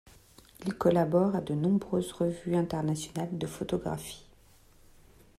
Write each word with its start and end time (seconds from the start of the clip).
Il 0.65 0.73
collabore 0.77 1.35
à 1.35 1.41
de 1.41 1.53
nombreuses 1.53 2.11
revues 2.11 2.55
internationales 2.55 3.37
de 3.37 3.45
photographie. 3.45 4.23